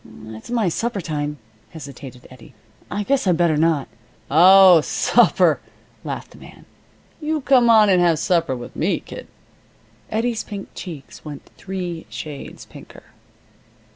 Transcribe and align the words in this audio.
"It's 0.29 0.49
my 0.49 0.67
supper 0.67 0.99
time," 0.99 1.37
hesitated 1.69 2.25
Eddie. 2.31 2.55
"I 2.89 3.03
guess 3.03 3.27
I'd 3.27 3.37
better 3.37 3.55
not" 3.55 3.87
"Oh, 4.31 4.81
supper," 4.83 5.59
laughed 6.03 6.31
the 6.31 6.39
man. 6.39 6.65
"You 7.21 7.41
come 7.41 7.69
on 7.69 7.87
and 7.87 8.01
have 8.01 8.17
supper 8.17 8.55
with 8.55 8.75
me, 8.75 8.99
kid." 9.01 9.27
Eddie's 10.09 10.43
pink 10.43 10.69
cheeks 10.73 11.23
went 11.23 11.45
three 11.55 12.07
shades 12.09 12.65
pinker. 12.65 13.03